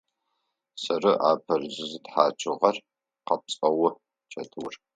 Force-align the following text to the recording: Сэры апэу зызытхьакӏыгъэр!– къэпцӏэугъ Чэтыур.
Сэры 0.81 1.11
апэу 1.29 1.65
зызытхьакӏыгъэр!– 1.75 2.77
къэпцӏэугъ 3.27 3.89
Чэтыур. 4.31 4.73